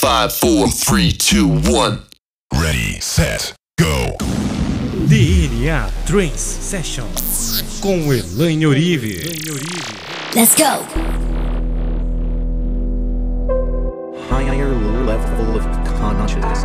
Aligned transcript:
Five, 0.00 0.32
four, 0.32 0.68
three, 0.68 1.10
two, 1.10 1.48
one. 1.48 2.02
Ready, 2.54 3.00
set, 3.00 3.52
go. 3.80 4.16
DNA 5.08 5.90
Trance 6.06 6.38
Session 6.38 7.04
com 7.82 8.12
Elaine 8.12 8.64
Orive. 8.64 9.24
Let's 10.36 10.54
go. 10.54 10.84
higher 14.30 14.68
level 15.04 15.56
of 15.56 15.66
consciousness. 15.98 16.62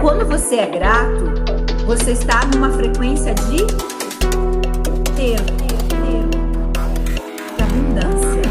Quando 0.00 0.26
você 0.26 0.56
é 0.56 0.66
grato, 0.66 1.57
você 1.88 2.12
está 2.12 2.44
numa 2.52 2.70
frequência 2.70 3.34
de 3.34 3.64
ter, 5.16 5.40
abundância. 7.62 8.42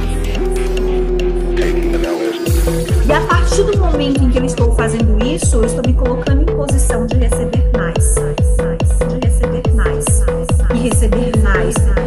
E 3.05 3.11
a 3.11 3.21
partir 3.27 3.61
do 3.61 3.77
momento 3.77 4.23
em 4.23 4.31
que 4.31 4.39
eu 4.39 4.43
estou 4.45 4.71
fazendo 4.73 5.23
isso, 5.23 5.57
eu 5.57 5.65
estou 5.65 5.83
me 5.85 5.93
colocando 5.93 6.51
em 6.51 6.55
posição 6.55 7.05
de 7.05 7.15
receber 7.17 7.71
mais, 7.77 8.15
de 9.07 9.27
receber 9.27 9.71
mais, 9.75 10.05
e 10.73 10.77
receber 10.79 11.37
mais, 11.43 11.75
e 11.75 12.06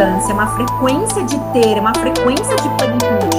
abundância, 0.00 0.30
é 0.30 0.34
uma 0.34 0.46
frequência 0.46 1.22
de 1.24 1.38
ter, 1.52 1.76
é 1.76 1.80
uma 1.80 1.94
frequência 1.94 2.56
de 2.56 2.68
plenitude. 2.70 3.36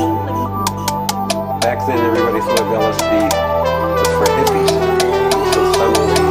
Back 1.61 1.85
then, 1.85 1.97
everybody 1.97 2.41
thought 2.41 2.69
LSD 2.73 3.13
was 3.97 4.07
for 4.17 4.27
hippies. 4.37 4.69
So 5.53 5.61
suddenly, 5.73 6.21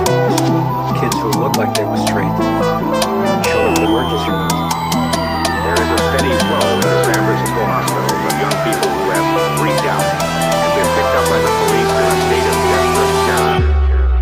kids 1.00 1.16
who 1.18 1.30
looked 1.40 1.56
like 1.56 1.74
they 1.74 1.84
were 1.84 1.98
straight 1.98 2.30
showed 3.46 3.70
up 3.70 3.78
in 3.78 3.84
emergency 3.84 4.30
rooms. 4.30 4.74
There 5.64 5.78
is 5.82 5.90
a 5.90 5.98
steady 5.98 6.34
flow 6.46 6.80
to 6.80 6.86
the 6.86 7.04
San 7.04 7.20
Francisco 7.26 7.62
hospitals 7.66 8.22
of 8.22 8.34
young 8.38 8.56
people 8.66 8.90
who 8.90 9.06
have 9.10 9.26
freaked 9.58 9.86
out 9.86 10.06
and 10.06 10.70
been 10.78 10.90
picked 10.94 11.14
up 11.18 11.26
by 11.26 11.38
the 11.42 11.52
police 11.58 11.90
in 11.90 12.06
a 12.06 12.18
state 12.26 12.46
of 12.50 12.56
desperate 12.70 13.14
terror. 13.26 13.58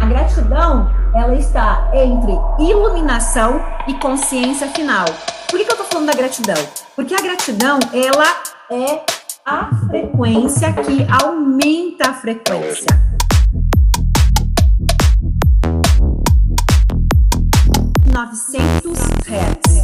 A 0.01 0.07
gratidão, 0.07 0.91
ela 1.15 1.35
está 1.35 1.91
entre 1.93 2.33
iluminação 2.59 3.61
e 3.87 3.95
consciência 3.95 4.69
final. 4.69 5.07
Por 5.49 5.59
que, 5.59 5.65
que 5.65 5.73
eu 5.73 5.77
tô 5.77 5.85
falando 5.85 6.07
da 6.09 6.13
gratidão? 6.13 6.69
Porque 6.95 7.15
a 7.15 7.23
gratidão, 7.23 7.79
ela 7.93 8.43
é 8.71 9.03
a 9.47 9.71
frequência 9.89 10.75
que 10.75 11.07
aumenta 11.25 12.11
a 12.11 12.15
frequência. 12.15 12.87
Novecentos 18.13 18.99
hertz. 19.27 19.78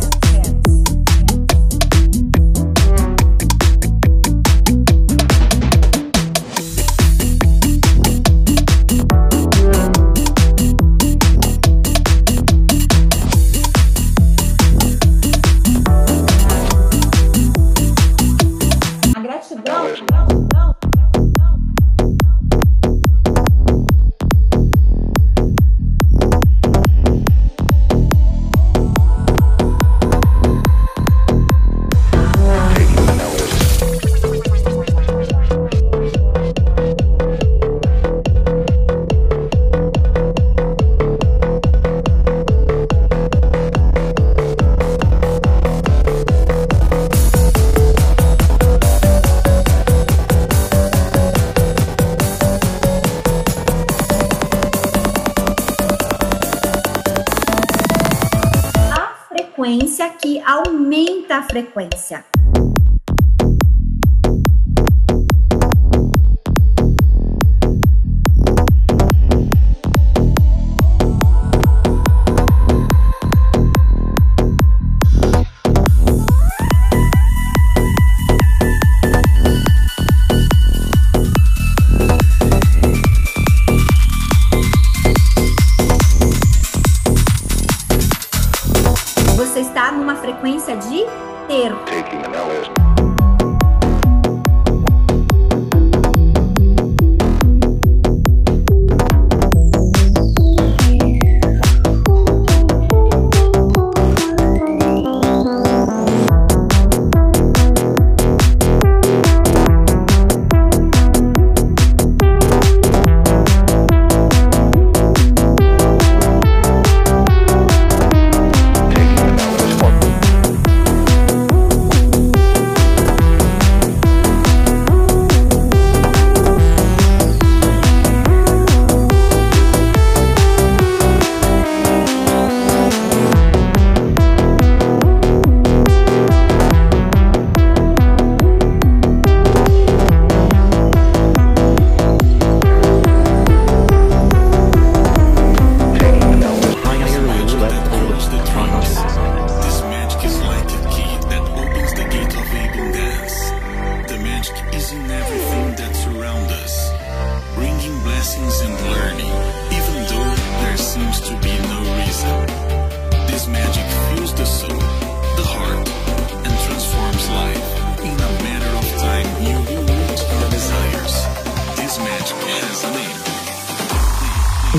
Frequência. 61.42 62.24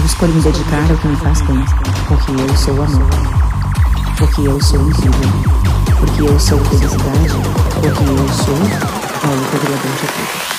Escolho 0.03 0.33
me 0.33 0.41
dedicar 0.41 0.91
ao 0.91 0.97
que 0.97 1.07
me 1.07 1.15
faz 1.15 1.41
bem, 1.41 1.63
porque 2.07 2.31
eu 2.31 2.57
sou 2.57 2.73
amor. 2.83 3.09
Porque 4.17 4.41
eu 4.41 4.61
sou 4.61 4.81
incrível. 4.81 5.31
Porque 5.97 6.21
eu 6.21 6.39
sou 6.39 6.59
felicidade. 6.65 7.29
Porque 7.73 8.03
eu 8.03 8.33
sou 8.33 8.55
a 8.55 9.31
única 9.31 9.59
criador 9.59 9.91
de 9.91 10.07
tudo. 10.07 10.54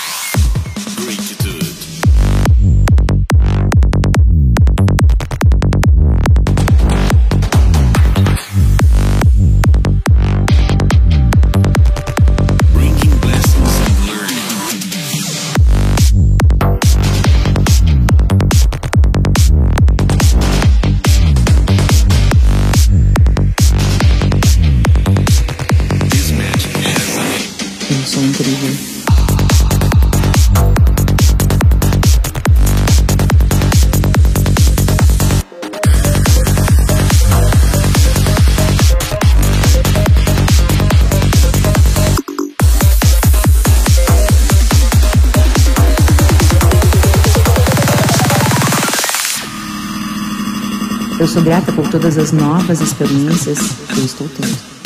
Eu 51.19 51.27
sou 51.27 51.43
grata 51.43 51.73
por 51.73 51.89
todas 51.89 52.19
as 52.19 52.31
novas 52.31 52.81
experiências 52.81 53.59
que 53.89 53.99
eu 53.99 54.05
estou 54.05 54.29
tendo. 54.29 54.77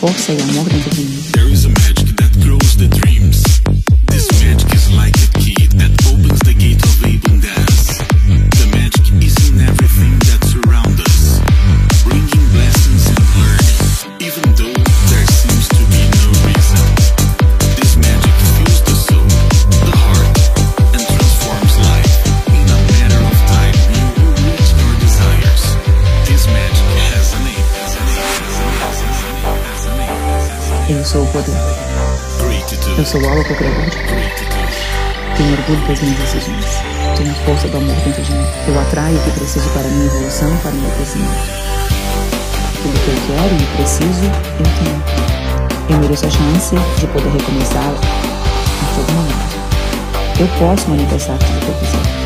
força 0.00 0.32
e 0.32 0.40
amor 0.42 0.68
dentro 0.68 0.90
Eu 30.88 31.04
sou 31.04 31.24
o 31.24 31.26
poder. 31.32 31.52
Eu 32.96 33.04
sou 33.04 33.20
o 33.20 33.28
algo. 33.28 33.42
Gratitude. 33.42 34.06
Tenho 35.36 35.52
orgulho 35.52 35.88
das 35.88 36.00
minhas 36.00 36.18
decisões. 36.20 36.64
Tenho 37.16 37.32
a 37.32 37.34
força 37.44 37.66
do 37.66 37.78
amor 37.78 37.96
dentro 38.04 38.22
de 38.22 38.32
mim. 38.32 38.46
Eu 38.68 38.80
atraio 38.80 39.18
o 39.18 39.22
que 39.24 39.30
preciso 39.32 39.68
para 39.70 39.82
a 39.82 39.90
minha 39.90 40.06
evolução 40.06 40.54
e 40.54 40.58
para 40.58 40.70
o 40.70 40.74
meu 40.74 40.90
crescimento. 40.92 41.66
Tudo 42.82 43.00
que 43.00 43.08
eu 43.08 43.16
quero 43.26 43.54
e 43.56 43.66
preciso, 43.76 44.26
eu 44.26 44.66
tenho. 44.78 45.02
Eu 45.90 45.98
mereço 45.98 46.26
a 46.26 46.30
chance 46.30 46.76
de 47.00 47.06
poder 47.08 47.30
recomeçar 47.30 47.82
a 47.82 48.94
todo 48.94 49.12
momento. 49.12 49.56
Eu 50.38 50.46
posso 50.60 50.88
manifestar 50.88 51.36
tudo 51.38 51.60
que 51.60 51.68
eu 51.68 51.74
quiser. 51.74 52.16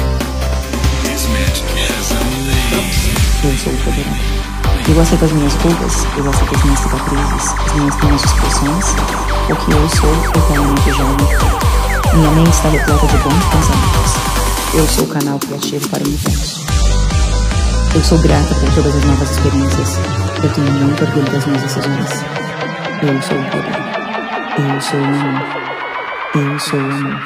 Eu 3.43 3.57
sou 3.57 3.73
o 3.73 3.77
poderoso. 3.79 4.50
Eu 4.89 5.01
aceito 5.01 5.25
as 5.25 5.33
minhas 5.33 5.55
culpas, 5.55 6.07
eu 6.17 6.29
aceito 6.29 6.57
as 6.57 6.65
minhas 6.65 6.81
cicatrizes, 6.81 7.55
as 7.67 7.73
minhas 7.75 7.95
pequenas 7.95 8.25
expressões, 8.25 8.87
porque 9.47 9.73
eu 9.73 9.89
sou 9.89 10.13
eternamente 10.35 10.91
jovem. 10.91 12.15
Minha 12.15 12.31
mente 12.33 12.51
está 12.51 12.69
repleta 12.69 13.07
de 13.07 13.17
bons 13.19 13.45
pensamentos. 13.45 14.41
Eu 14.75 14.87
sou 14.87 15.05
o 15.05 15.09
canal 15.09 15.39
criativo 15.39 15.89
para 15.89 16.03
o 16.03 16.07
universo. 16.07 16.67
Eu 17.95 18.03
sou 18.03 18.19
grata 18.19 18.55
por 18.55 18.75
todas 18.75 18.97
as 18.97 19.05
novas 19.05 19.31
experiências. 19.31 19.99
Eu 20.43 20.53
tenho 20.53 20.73
muito 20.73 21.05
orgulho 21.05 21.31
das 21.31 21.47
minhas 21.47 21.63
decisões. 21.63 22.11
Eu 23.03 23.23
sou 23.23 23.39
o 23.39 23.45
poder. 23.51 23.91
Eu 24.59 24.81
sou 24.81 25.01
o 25.01 25.05
amor. 25.05 25.43
Eu 26.35 26.59
sou 26.59 26.79
o 26.79 26.83
amor. 26.83 27.21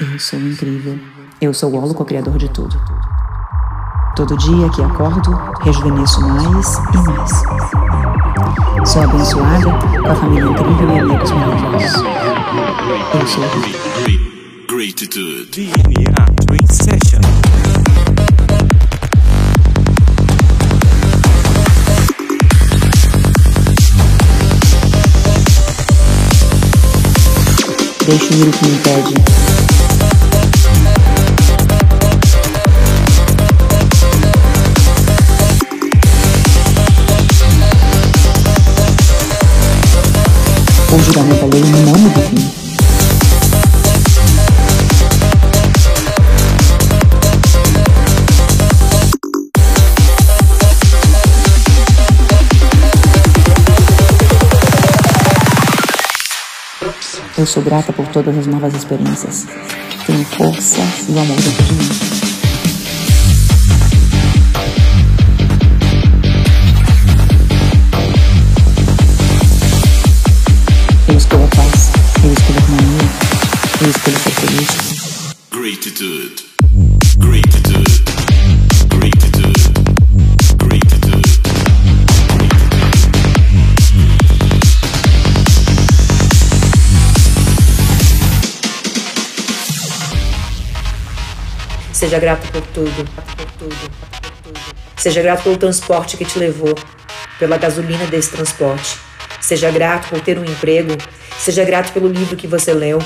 Eu 0.00 0.18
sou 0.18 0.38
incrível. 0.38 0.98
Eu 1.40 1.54
sou 1.54 1.70
o 1.70 1.76
holo 1.76 1.94
co-criador 1.94 2.38
de 2.38 2.48
tudo. 2.48 2.91
Todo 4.14 4.36
dia 4.36 4.68
que 4.68 4.82
acordo, 4.82 5.30
rejuvenesço 5.62 6.20
mais 6.20 6.76
e 6.92 6.98
mais. 6.98 7.42
Sou 8.86 9.02
abençoada 9.02 9.70
com 10.02 10.10
a 10.10 10.14
família 10.14 10.50
incrível 10.50 10.94
e 10.94 10.98
amigos 10.98 11.30
maravilhosos. 11.30 12.02
Eu 13.14 13.26
sou 13.26 13.44
gratitude. 14.68 15.72
DNA 15.72 16.26
Session. 16.70 17.20
O 28.02 28.18
que 28.18 28.34
me 28.34 28.46
impede. 28.46 29.41
Juramento 41.04 41.44
alheio 41.44 41.66
não 41.66 41.98
me 41.98 42.10
define. 42.10 42.62
Eu 57.36 57.46
sou 57.46 57.62
grata 57.62 57.92
por 57.92 58.06
todas 58.08 58.38
as 58.38 58.46
novas 58.46 58.72
experiências. 58.74 59.46
Tenho 60.06 60.24
força 60.24 60.80
e 61.08 61.18
amor 61.18 61.36
dentro 61.36 61.64
de 61.64 61.72
mim. 61.74 62.21
Gratitude. 73.82 74.68
Gratitude. 75.50 76.34
Gratitude. 78.86 79.62
Gratitude. 80.56 81.22
Seja 91.92 92.20
grato 92.20 92.52
por 92.52 92.62
tudo, 92.68 92.90
por 92.92 93.46
tudo, 93.58 93.76
por 94.20 94.30
tudo. 94.44 94.60
Seja 94.96 95.22
grato 95.22 95.42
pelo 95.42 95.56
transporte 95.56 96.16
que 96.16 96.24
te 96.24 96.38
levou, 96.38 96.76
pela 97.40 97.56
gasolina 97.56 98.06
desse 98.06 98.30
transporte. 98.30 98.96
Seja 99.40 99.72
grato 99.72 100.08
por 100.08 100.20
ter 100.20 100.38
um 100.38 100.44
emprego. 100.44 100.96
Seja 101.36 101.64
grato 101.64 101.92
pelo 101.92 102.06
livro 102.06 102.36
que 102.36 102.46
você 102.46 102.72
leu. 102.72 103.00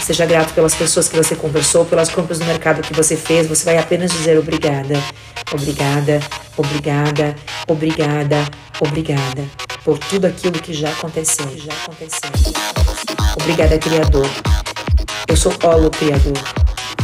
Seja 0.00 0.26
grato 0.26 0.52
pelas 0.54 0.74
pessoas 0.74 1.08
que 1.08 1.16
você 1.16 1.36
conversou, 1.36 1.84
pelas 1.84 2.08
compras 2.10 2.38
no 2.38 2.46
mercado 2.46 2.82
que 2.82 2.94
você 2.94 3.16
fez. 3.16 3.46
Você 3.46 3.64
vai 3.64 3.78
apenas 3.78 4.10
dizer 4.10 4.38
obrigada, 4.38 4.94
obrigada, 5.52 6.20
obrigada, 6.56 7.36
obrigada, 7.68 8.48
obrigada 8.80 9.44
por 9.84 9.98
tudo 9.98 10.26
aquilo 10.26 10.60
que 10.60 10.72
já 10.72 10.90
aconteceu, 10.90 11.46
já 11.56 11.72
aconteceu. 11.72 12.30
Obrigada, 13.40 13.78
Criador. 13.78 14.28
Eu 15.26 15.36
sou 15.36 15.52
Olo 15.64 15.90
Criador. 15.90 16.38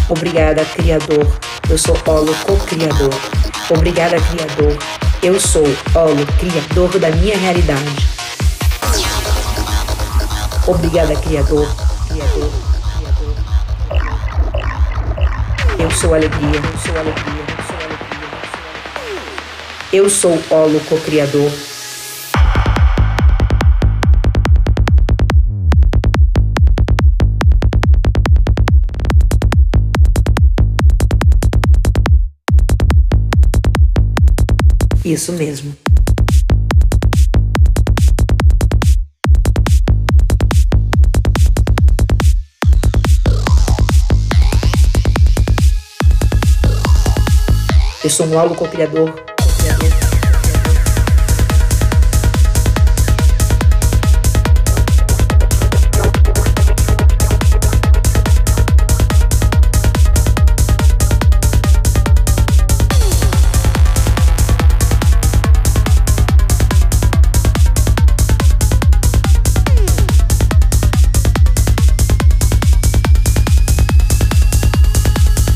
Obrigada, 0.08 0.64
Criador. 0.64 1.26
Eu 1.68 1.78
sou 1.78 1.96
Olo 2.06 2.34
Co-Criador. 2.44 3.14
Obrigada, 3.70 4.16
Criador. 4.20 4.78
Eu 5.22 5.40
sou 5.40 5.64
Olo 5.94 6.26
Criador 6.38 6.98
da 6.98 7.10
minha 7.10 7.36
realidade. 7.36 8.08
Obrigada, 10.66 11.14
Criador. 11.16 11.66
Criador. 12.06 12.06
Criador. 12.08 12.65
Sou 15.96 16.12
alegria. 16.12 16.60
Sou 16.84 16.98
alegria. 16.98 17.44
Sou 17.66 17.76
alegria. 17.76 18.28
Eu 19.92 20.10
sou 20.10 20.38
Olo 20.50 20.80
co-criador. 20.80 21.50
Isso 35.02 35.32
mesmo. 35.32 35.85
Eu 48.06 48.10
sou 48.10 48.25
um 48.28 48.38
aluno 48.38 48.54
co-criador. 48.54 49.12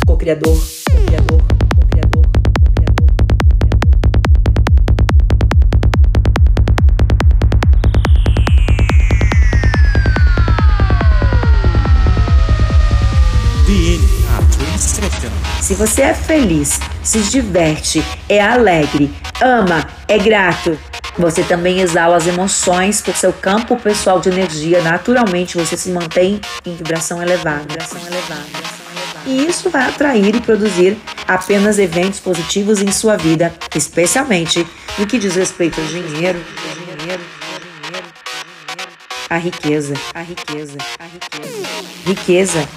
co-criador. 0.05 0.59
Co-criador, 0.81 1.60
Se 15.71 15.75
você 15.77 16.03
é 16.03 16.13
feliz, 16.13 16.81
se 17.01 17.21
diverte, 17.21 18.03
é 18.29 18.41
alegre, 18.41 19.09
ama, 19.41 19.89
é 20.09 20.19
grato, 20.19 20.77
você 21.17 21.45
também 21.45 21.79
exala 21.79 22.17
as 22.17 22.27
emoções 22.27 23.01
por 23.01 23.15
seu 23.15 23.33
campo 23.33 23.77
pessoal 23.77 24.19
de 24.19 24.31
energia. 24.31 24.83
Naturalmente, 24.83 25.57
você 25.57 25.77
se 25.77 25.91
mantém 25.91 26.41
em 26.67 26.75
vibração 26.75 27.23
elevada. 27.23 27.61
Vibração 27.61 28.01
elevada. 28.05 28.47
E 29.25 29.47
isso 29.47 29.71
vai 29.71 29.89
atrair 29.89 30.35
e 30.35 30.41
produzir 30.41 30.99
apenas 31.29 31.79
eventos 31.79 32.19
positivos 32.19 32.83
em 32.83 32.91
sua 32.91 33.17
vida, 33.17 33.55
especialmente 33.73 34.67
no 34.99 35.07
que 35.07 35.21
diz 35.21 35.37
respeito 35.37 35.81
ao 35.81 35.87
dinheiro, 35.87 36.45
dinheiro, 36.99 37.23
a 39.31 39.37
riqueza, 39.37 39.95
a 40.13 40.21
riqueza, 40.21 40.79
a 40.99 41.05
riqueza. 41.05 41.69
Riqueza 42.05 42.69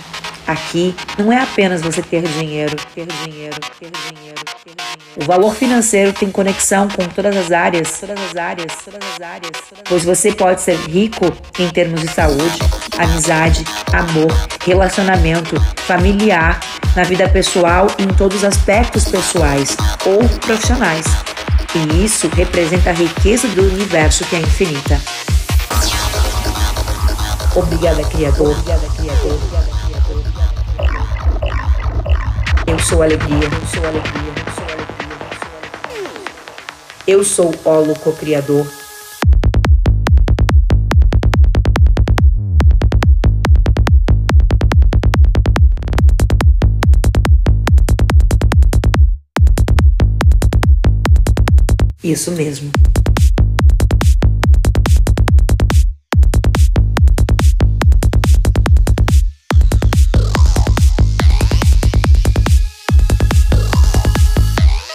aqui 0.47 0.95
não 1.17 1.31
é 1.31 1.41
apenas 1.41 1.81
você 1.81 2.01
ter 2.01 2.21
dinheiro, 2.23 2.75
ter 2.93 3.05
dinheiro, 3.05 3.55
ter 3.79 3.91
dinheiro, 3.91 4.41
ter 4.63 4.75
dinheiro. 4.75 4.93
O 5.15 5.25
valor 5.25 5.53
financeiro 5.55 6.11
tem 6.11 6.31
conexão 6.31 6.87
com 6.87 7.07
todas 7.07 7.35
as 7.37 7.51
áreas, 7.51 7.99
todas 7.99 8.19
as 8.19 8.35
áreas, 8.35 8.73
todas 8.83 8.99
as 9.13 9.21
áreas, 9.21 9.51
pois 9.87 10.03
você 10.03 10.31
pode 10.31 10.61
ser 10.61 10.75
rico 10.75 11.25
em 11.59 11.69
termos 11.69 12.01
de 12.01 12.07
saúde, 12.07 12.59
amizade, 12.97 13.63
amor, 13.93 14.31
relacionamento, 14.65 15.59
familiar, 15.85 16.59
na 16.95 17.03
vida 17.03 17.27
pessoal 17.29 17.87
e 17.97 18.03
em 18.03 18.07
todos 18.07 18.37
os 18.37 18.43
aspectos 18.43 19.05
pessoais 19.05 19.75
ou 20.05 20.27
profissionais. 20.39 21.05
E 21.75 22.05
isso 22.05 22.27
representa 22.29 22.91
a 22.91 22.93
riqueza 22.93 23.47
do 23.49 23.61
universo 23.63 24.23
que 24.25 24.35
é 24.35 24.39
infinita. 24.39 24.99
Obrigada, 27.55 28.03
Criador. 28.05 28.51
Obrigada, 28.51 28.87
Criador. 28.95 29.33
Obrigada, 29.33 29.72
sou 32.83 33.01
alegria. 33.01 33.37
Eu 33.37 33.65
sou 33.67 33.85
alegria. 33.85 34.33
Eu 34.35 34.51
sou 34.53 34.63
alegria. 34.63 35.13
Eu 37.07 37.23
sou 37.23 37.55
Olo 37.65 37.99
co-criador. 37.99 38.67
Isso 52.03 52.31
mesmo. 52.31 52.69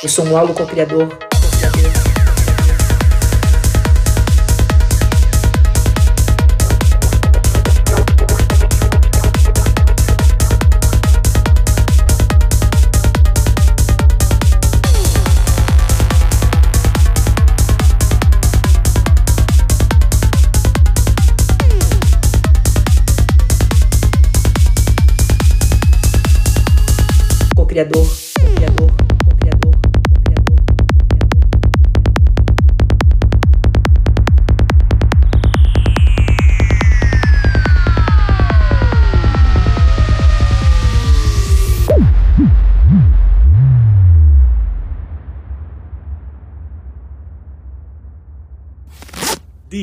Eu 0.00 0.08
sou 0.08 0.24
um 0.26 0.36
aluno 0.36 0.54
co-criador. 0.54 1.08
co-criador. 27.56 28.06
Co-criador. 28.40 29.07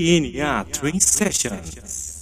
DNA 0.05 0.71
Twin 0.71 0.99
Sessions. 0.99 2.14